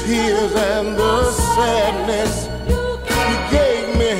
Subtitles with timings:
[0.06, 4.12] tears and the sadness you gave me.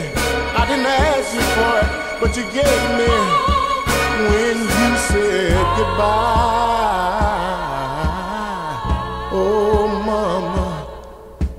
[0.59, 1.91] I didn't ask you for it,
[2.21, 3.12] but you gave me
[4.31, 6.17] when you said goodbye.
[9.31, 10.69] Oh, mama,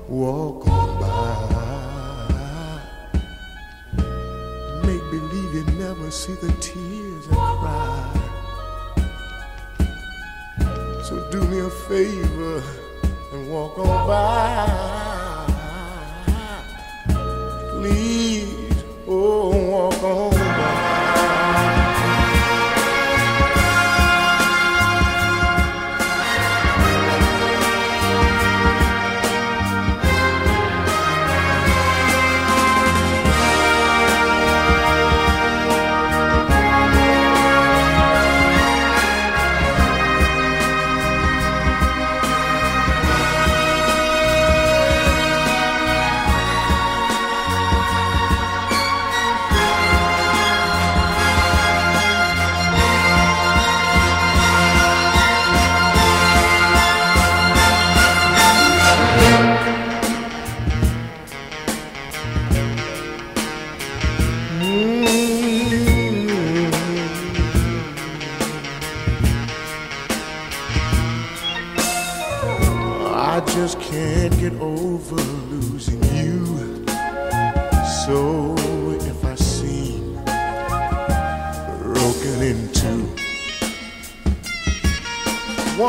[0.08, 1.16] walk on by.
[4.86, 8.12] Make believe you never see the tears and cry.
[11.02, 12.77] So do me a favor
[13.48, 15.07] walk on by.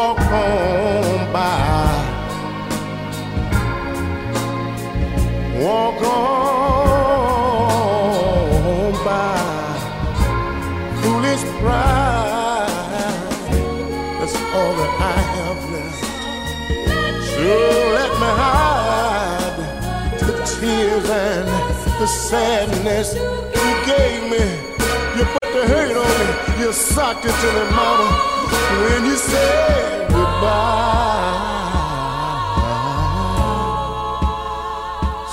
[0.10, 1.94] Walk on by.
[5.62, 7.34] Walk on
[9.06, 9.38] by.
[11.02, 13.20] Foolish pride.
[14.20, 16.04] That's all that I have left.
[17.30, 17.50] So
[17.98, 19.60] let me hide
[20.28, 21.50] the tears and
[22.00, 24.46] the sadness you gave me.
[25.18, 26.28] You put the hurt on me.
[26.64, 28.08] You socked it to me, mama,
[28.52, 31.38] when you said goodbye.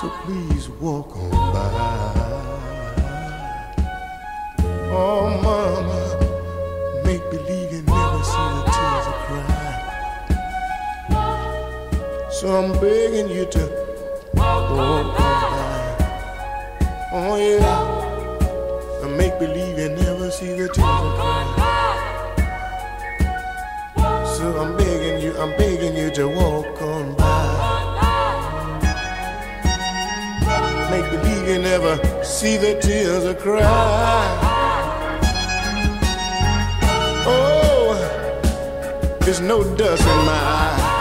[0.00, 1.68] So please walk on by.
[4.98, 6.00] Oh, mama,
[7.04, 9.66] make believe you never see the tears I cry.
[12.30, 13.64] So I'm begging you to
[14.34, 15.24] walk on by.
[17.12, 20.85] Oh yeah, and make believe you never see the tears
[32.36, 33.62] see the tears I cry.
[37.26, 37.96] Oh,
[39.20, 40.95] there's no dust in my eye.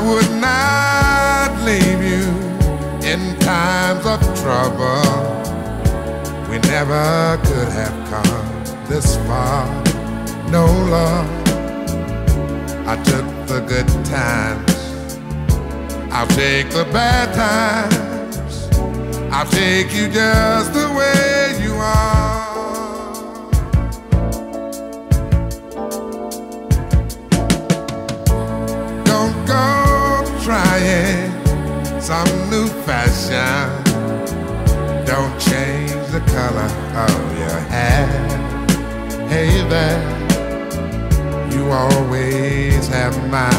[0.00, 2.24] I would not leave you
[3.06, 5.04] in times of trouble.
[6.48, 9.66] We never could have come this far.
[10.50, 11.28] No love.
[12.88, 14.72] I took the good times.
[16.10, 18.70] I'll take the bad times.
[19.30, 22.19] I'll take you just the way you are.
[30.80, 33.68] Trying some new fashion.
[35.04, 36.70] Don't change the color
[37.06, 38.06] of your hair.
[39.28, 40.00] Hey there,
[41.52, 43.50] you always have my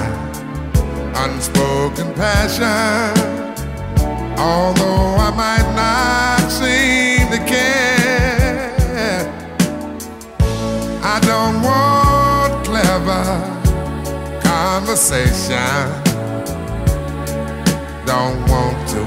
[1.24, 3.14] unspoken passion.
[4.38, 8.72] Although I might not seem to care,
[11.04, 13.26] I don't want clever
[14.42, 16.01] conversation.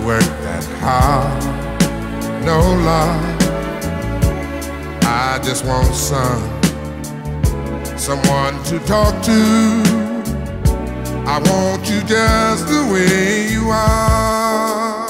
[0.05, 1.43] Work that hard.
[2.45, 3.23] No love.
[5.03, 6.43] I just want some
[7.97, 9.41] someone to talk to.
[11.27, 15.09] I want you just the way you are.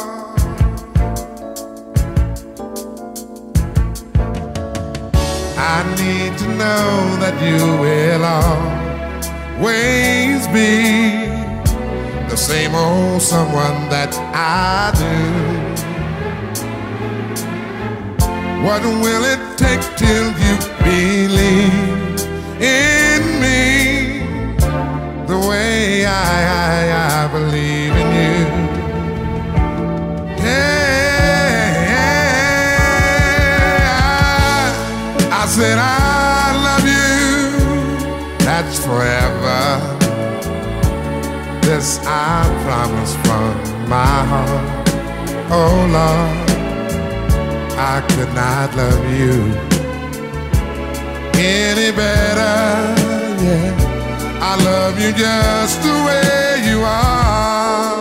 [5.59, 8.25] I need to know that you will
[9.59, 11.24] always be
[12.35, 15.19] the same old someone that I do.
[18.67, 22.19] What will it take till you believe
[22.61, 23.63] in me
[25.29, 26.11] the way I,
[26.67, 26.79] I,
[27.19, 28.39] I believe in you?
[30.43, 31.85] Yeah,
[35.31, 35.89] I, I said I
[36.67, 37.15] love you.
[38.45, 39.54] That's forever.
[41.75, 44.89] This I promise from my heart.
[45.51, 46.51] Oh Lord.
[47.77, 49.35] I could not love you
[51.35, 52.55] any better.
[53.43, 53.75] Yeah,
[54.41, 57.94] I love you just the way you are.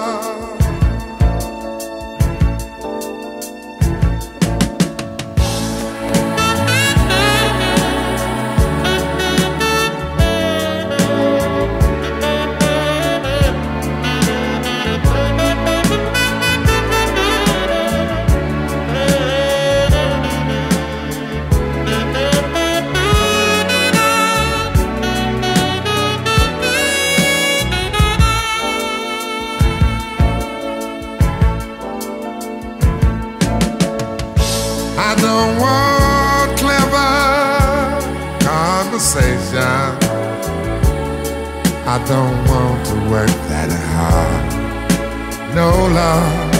[45.63, 46.51] No love.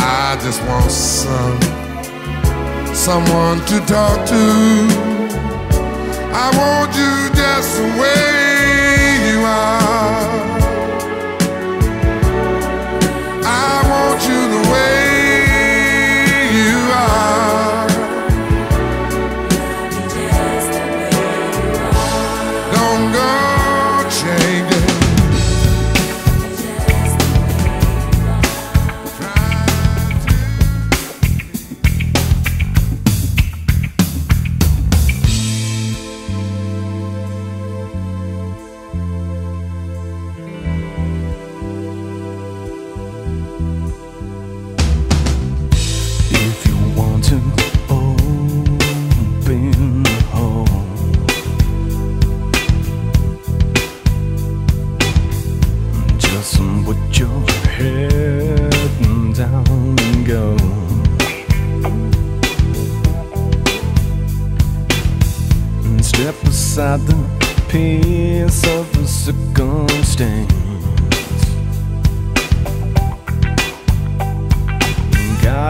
[0.00, 1.60] I just want some
[2.92, 4.44] someone to talk to.
[6.42, 10.45] I want you just the way you are.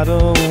[0.06, 0.45] Gotta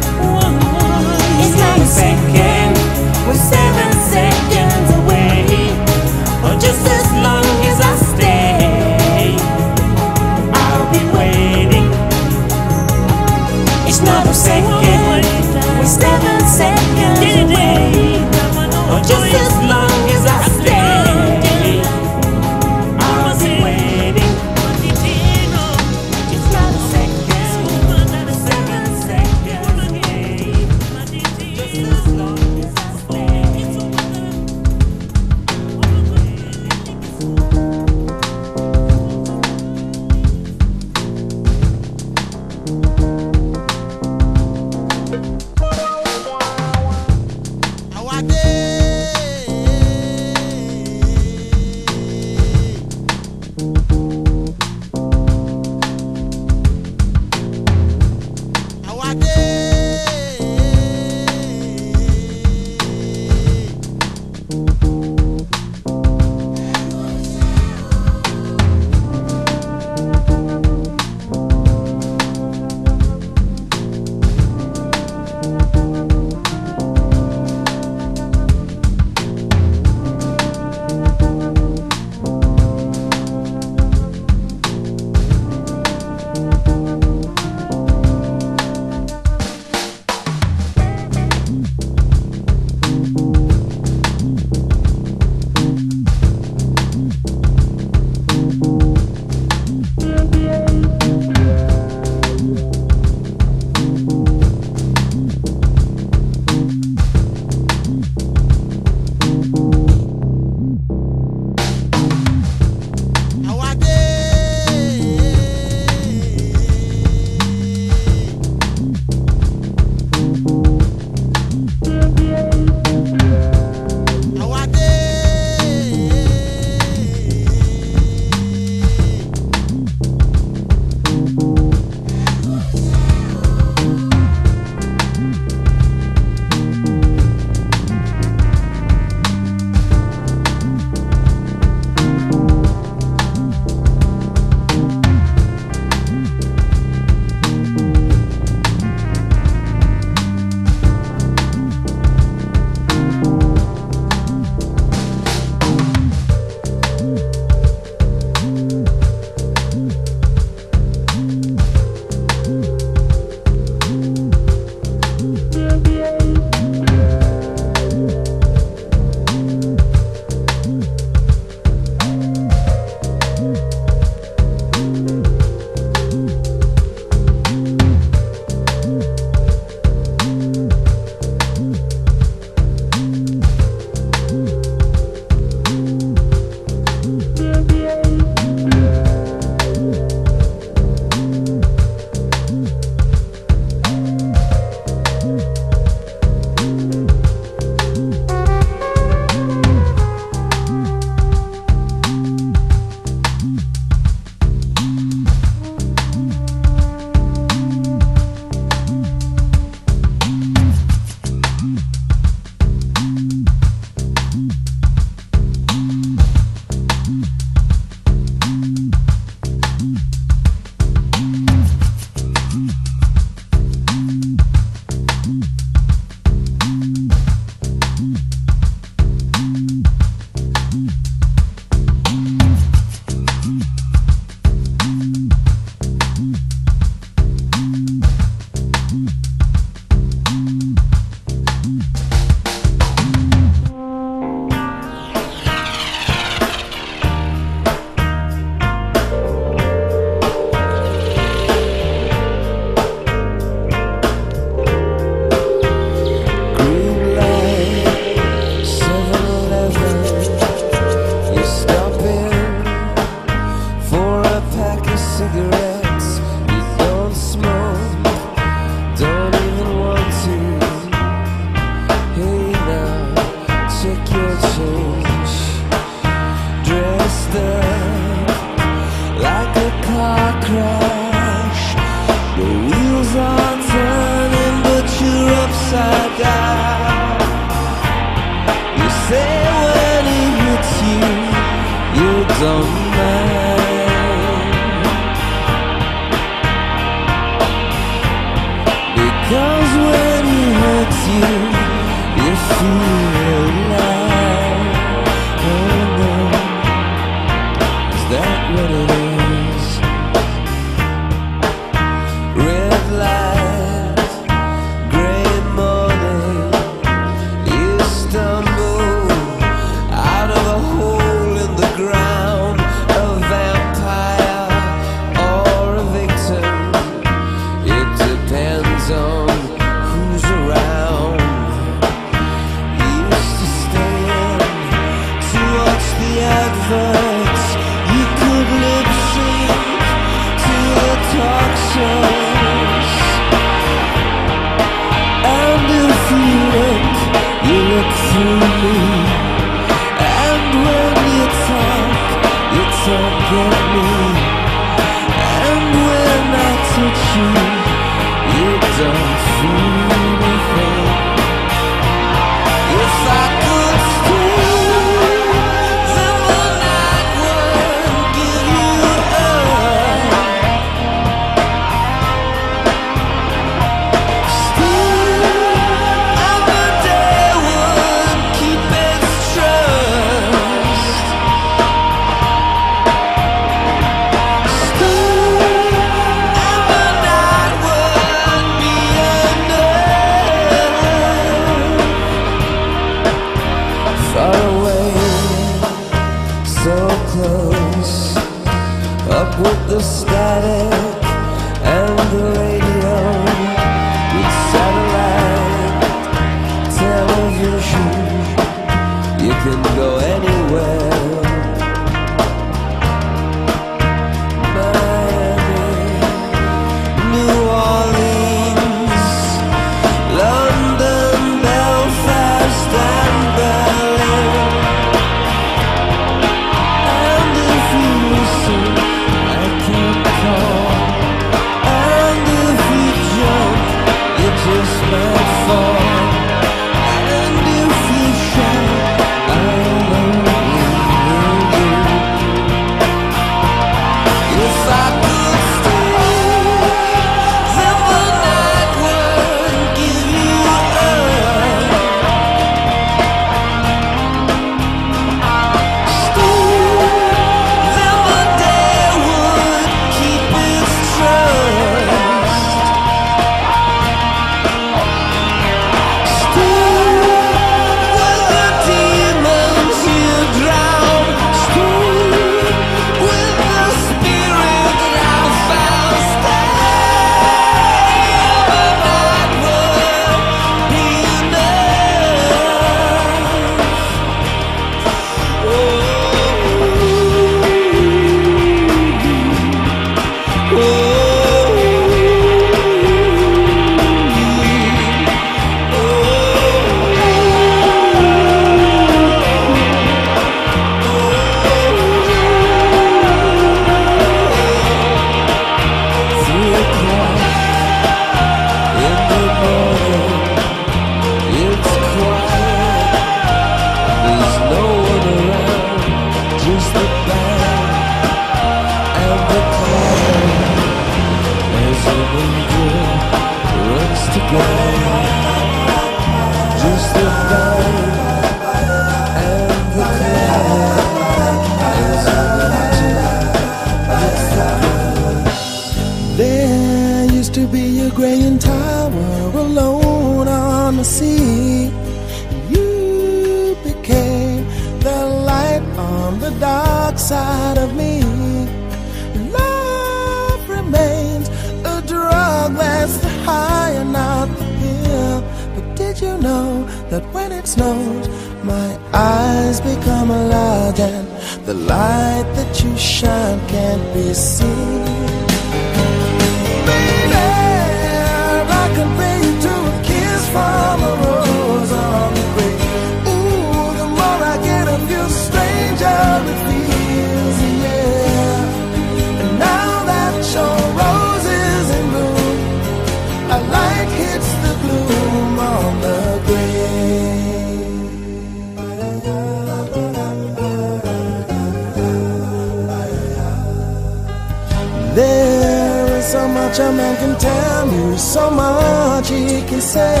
[596.48, 600.00] much a man can tell you, so much he can say.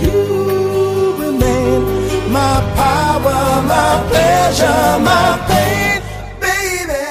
[0.00, 1.80] You remain
[2.30, 5.98] my power, my pleasure, my pain,
[6.44, 7.04] baby.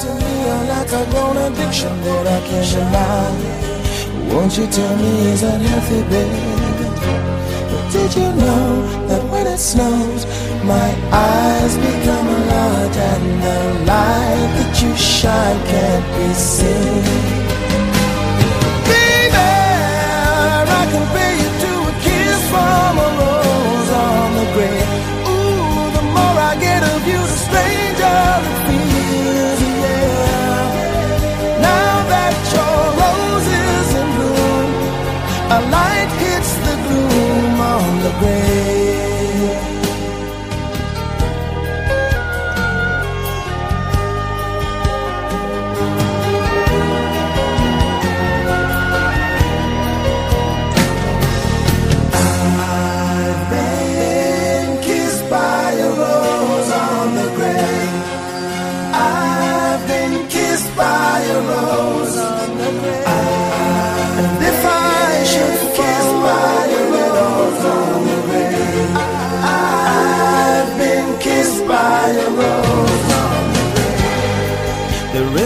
[0.00, 4.34] To me, you're like a grown addiction that I can't deny.
[4.34, 6.74] Won't you tell me is that healthy, baby?
[7.70, 10.24] But did you know that when it snows,
[10.66, 17.43] my eyes become large and the light that you shine can't be seen?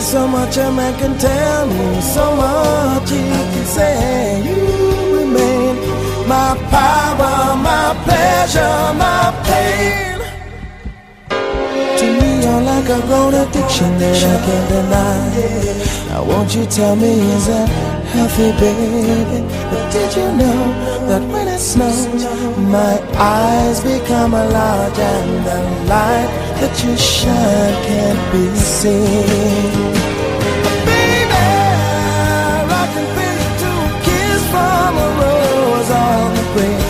[0.08, 3.20] So much a man can tell me, so much he
[3.52, 4.40] can say.
[4.46, 4.56] You
[5.18, 5.76] remain
[6.26, 10.18] my power, my pleasure, my pain.
[11.98, 16.08] To me, you're like a grown addiction that I can't deny.
[16.08, 17.68] Now, won't you tell me, is that
[18.14, 19.44] healthy, baby?
[19.70, 20.60] But did you know
[21.08, 22.24] that when it snows,
[22.70, 26.30] my eyes become a large and the light
[26.60, 29.92] that you shine can't be seen?
[30.86, 31.34] Baby,
[32.70, 33.74] I can feel you
[34.06, 36.87] kiss from a rose on the grave.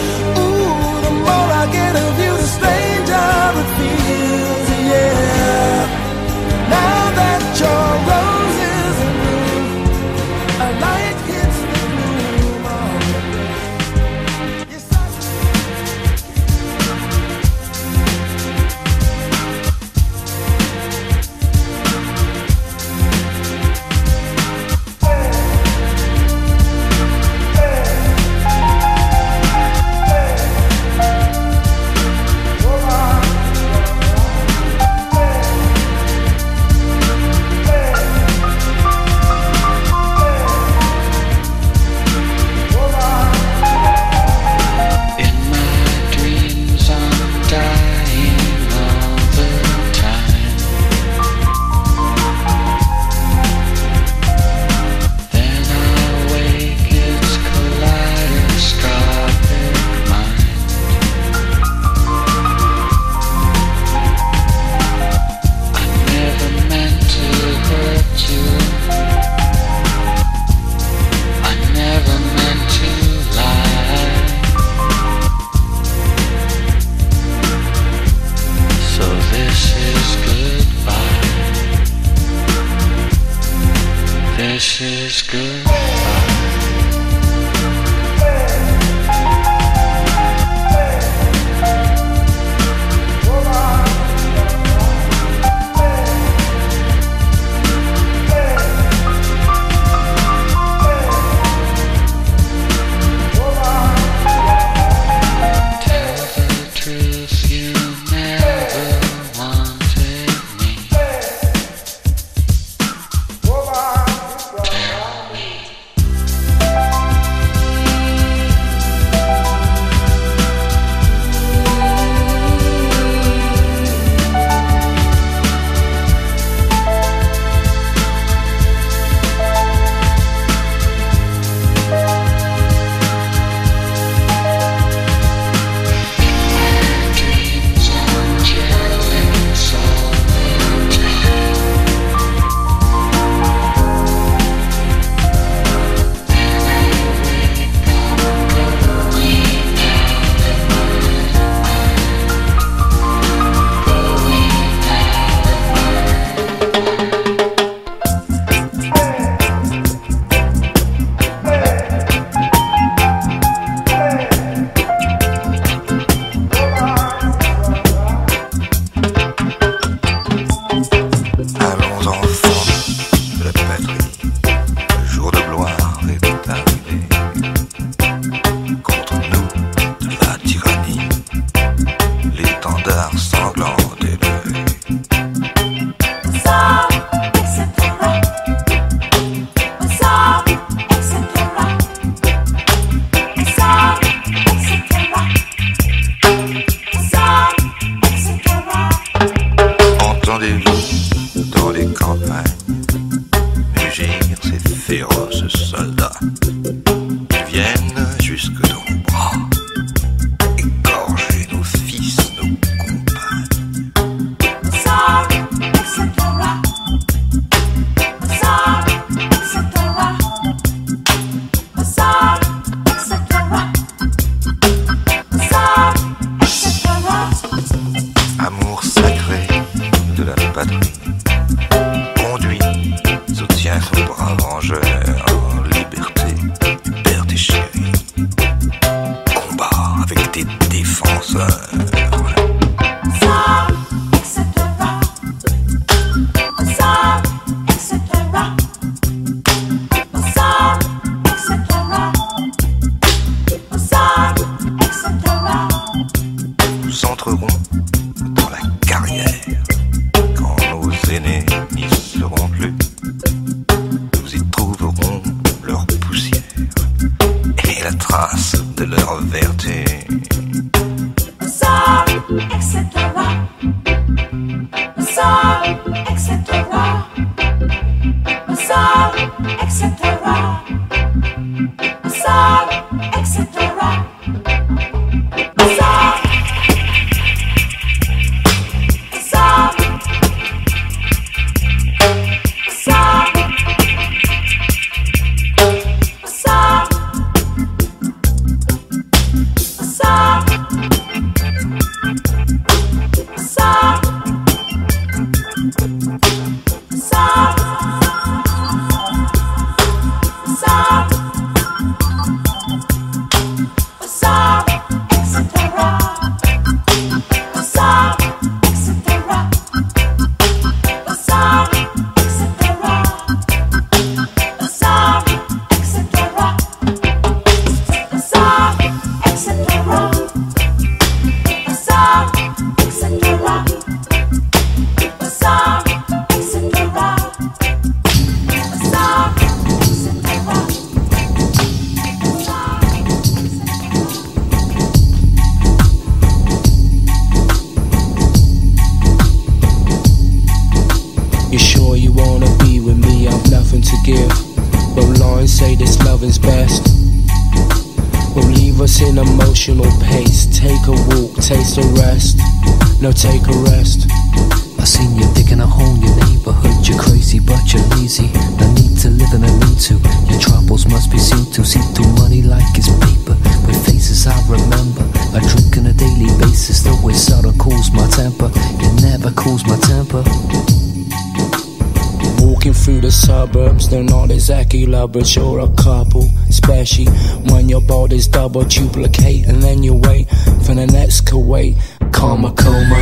[385.06, 387.06] But you're a couple, especially
[387.50, 390.28] when your body's double duplicate and then you wait
[390.64, 391.76] for the next Kuwait.
[392.12, 393.00] Karma coma,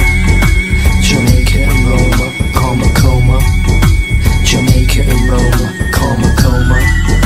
[1.02, 3.40] Jamaica and Roma, karma coma,
[4.44, 7.25] Jamaica and Roma, karma coma,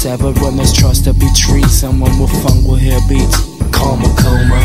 [0.00, 1.70] severed when there's trust to be treated.
[1.70, 3.36] Someone with funk will hear beats.
[3.70, 4.60] Karma coma,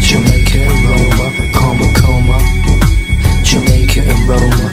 [0.00, 1.26] Jamaica and Roma.
[1.52, 2.38] Karma coma,
[3.42, 4.67] Jamaica and Roma.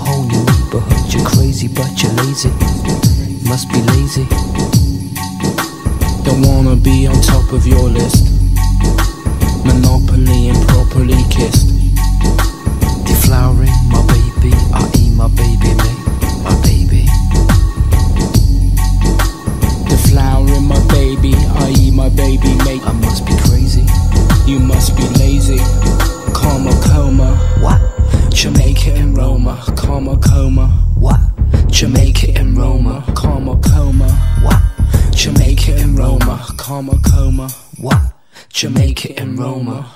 [0.00, 1.12] whole new neighborhood.
[1.12, 2.50] You're crazy, but you're lazy.
[3.44, 4.26] Must be lazy.
[6.24, 8.24] Don't wanna be on top of your list.
[9.64, 11.68] Monopoly improperly kissed.
[13.04, 15.92] Deflowering my baby, I eat my baby, me,
[16.46, 17.04] my baby.
[19.90, 22.82] Deflowering my baby, I eat my baby, mate.
[22.84, 23.84] I must be crazy.
[24.46, 25.58] You must be lazy.
[26.32, 27.36] Karma, coma.
[27.36, 27.49] coma.
[28.40, 30.68] Jamaica and Roma, coma coma.
[30.98, 31.20] What?
[31.70, 34.08] Jamaica and Roma, coma coma.
[34.40, 35.14] What?
[35.14, 37.50] Jamaica and Roma, coma coma.
[37.76, 38.00] What?
[38.48, 39.92] Jamaica and Roma.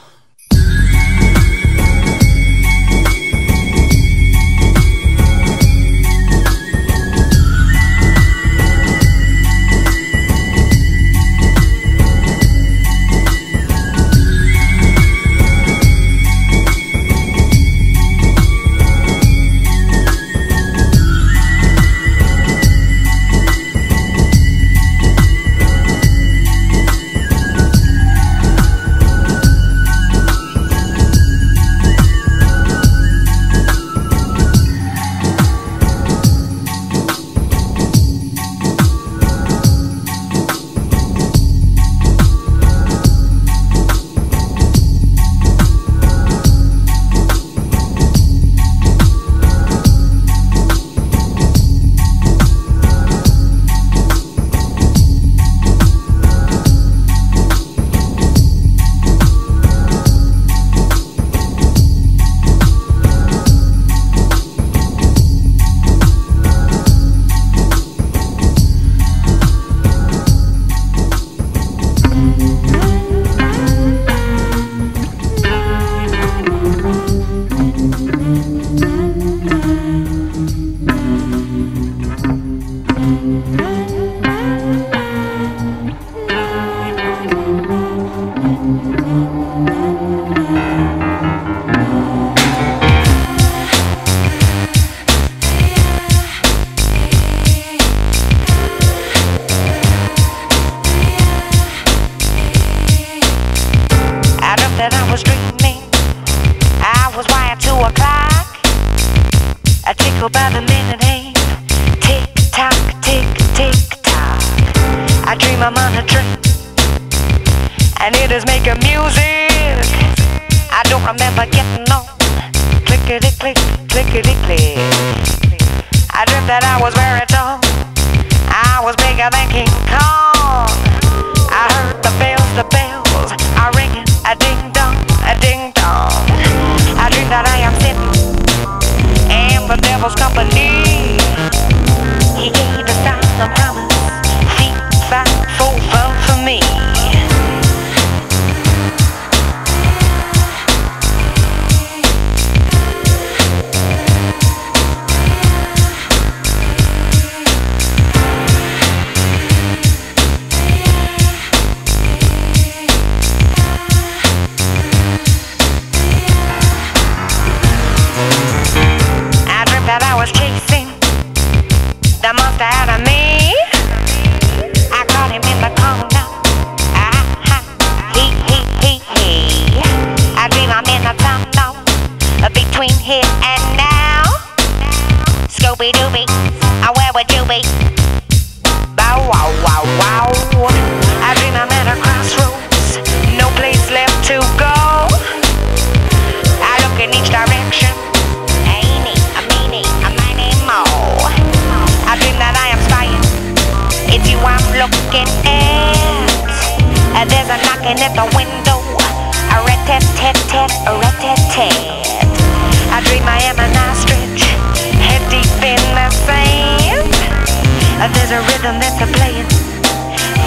[218.12, 219.48] There's a rhythm that's a playing.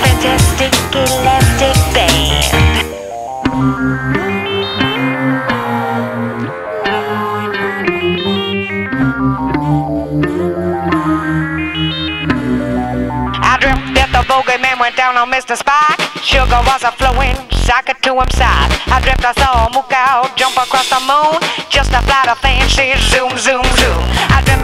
[0.03, 2.87] Fantastic elastic band.
[14.61, 15.55] man went down on Mr.
[15.57, 16.01] Spike.
[16.23, 17.35] Sugar was a flowing,
[17.65, 18.69] sock it to him side.
[18.87, 21.39] I dreamt I saw a jump across the moon.
[21.69, 24.01] Just a flight of fancy, zoom, zoom, zoom.
[24.33, 24.36] I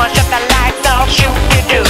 [0.00, 1.80] Someone shut the lights off, shoot you do.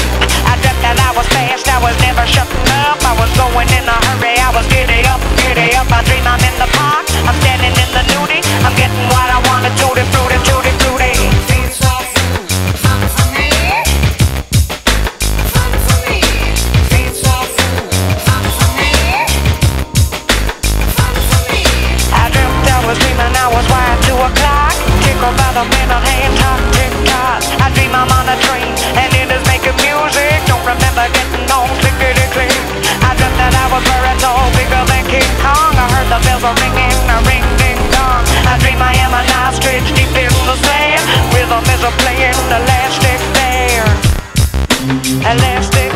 [0.42, 2.98] I dreamt that I was fast, I was never shutting up.
[3.06, 5.86] I was going in a hurry, I was giddy up, giddy up.
[5.94, 8.42] I dream I'm in the park, I'm standing in the nudie.
[8.66, 9.19] I'm getting what
[36.24, 37.80] bells are ringing, a ring ding
[38.46, 41.04] I dream I am an ostrich deep in the sand
[41.34, 43.98] Rhythm is a playing elastic band
[45.22, 45.89] Elastic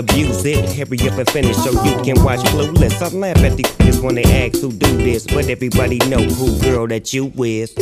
[0.00, 0.64] abuse it.
[0.76, 3.00] Hurry up and finish so you can watch Clueless.
[3.02, 6.58] I laugh at these niggas when they ask who do this, but everybody know who
[6.60, 7.74] girl that you is.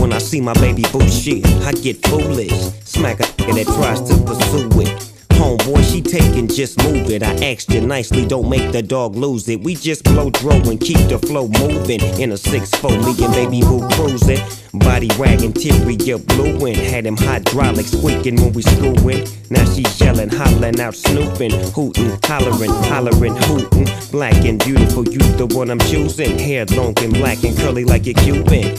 [0.00, 2.83] When I see my baby boo shit, I get foolish.
[3.04, 5.10] Smack a that tries to pursue it.
[5.36, 7.22] Homeboy, she taking, just move it.
[7.22, 9.60] I asked you nicely, don't make the dog lose it.
[9.60, 12.00] We just blow dro and keep the flow moving.
[12.18, 14.40] In a 6-4, me and baby boo cruising.
[14.72, 19.28] Body wagging, teary, up blue and had him hydraulic squeaking when we screwing.
[19.50, 23.88] Now she yelling, hollering out, snooping, hooting, hollering, hollering, hooting.
[24.12, 26.38] Black and beautiful, you the one I'm choosing.
[26.38, 28.78] Hair long and black and curly like a Cuban.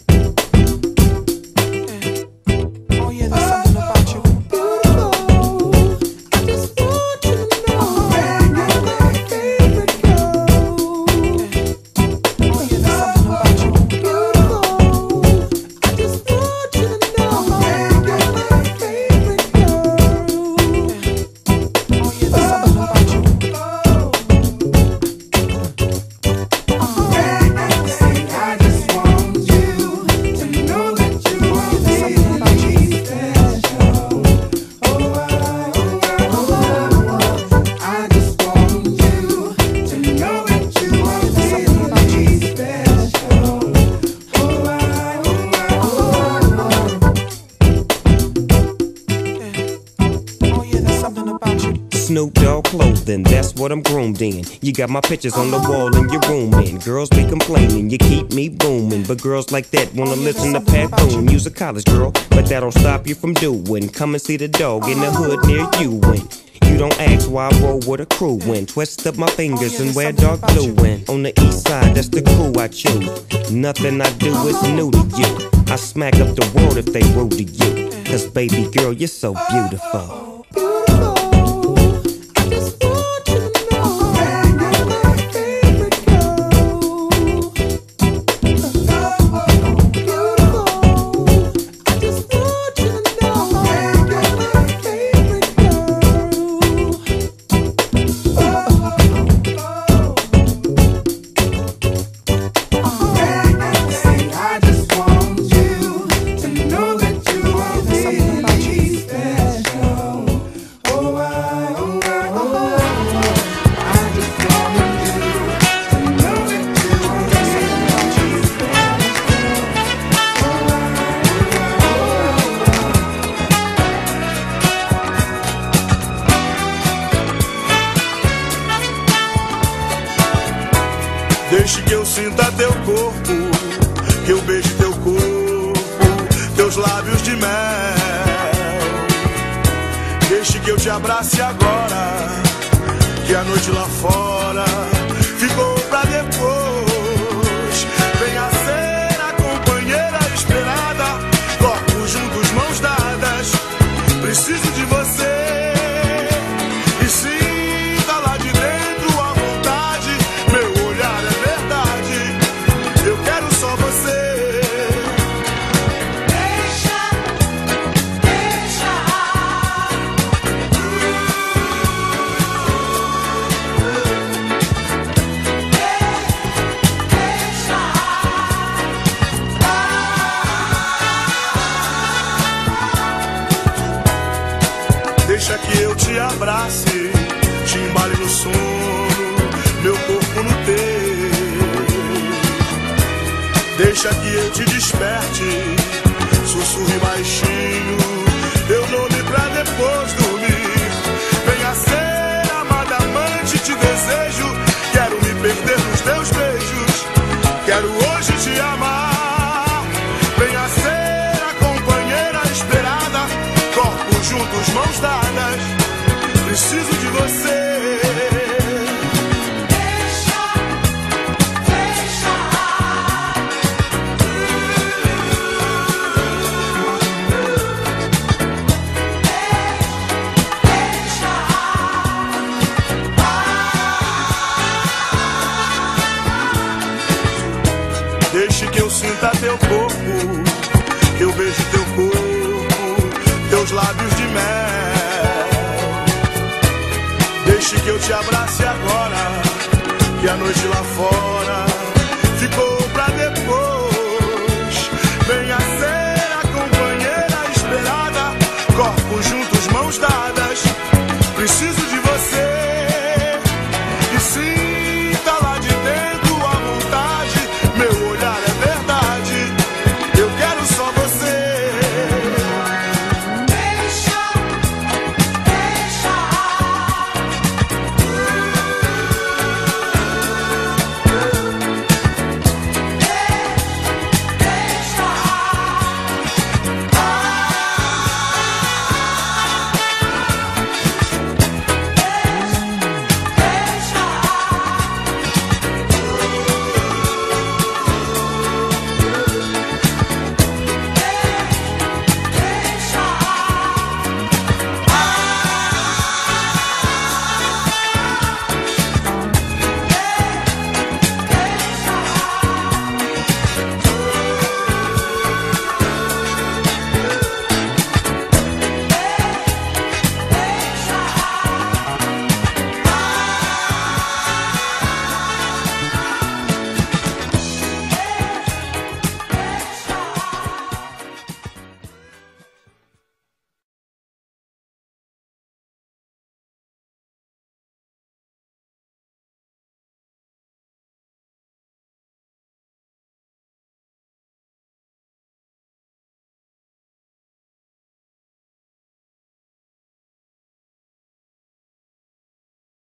[53.61, 54.43] What I'm groomed in.
[54.61, 57.99] You got my pictures on the wall in your room, and girls be complaining, you
[57.99, 59.03] keep me booming.
[59.03, 61.29] But girls like that wanna listen to Pat Boone.
[61.29, 63.87] Use a college girl, but that don't stop you from doing.
[63.89, 65.91] Come and see the dog in the hood near you.
[65.91, 66.27] When
[66.71, 69.95] you don't ask why I roll with a crew when twist up my fingers and
[69.95, 73.51] wear dark blue when on the east side that's the crew I choose.
[73.51, 75.49] Nothing I do is new to you.
[75.71, 77.91] I smack up the world if they rude to you.
[78.05, 80.30] Cause baby girl, you're so beautiful.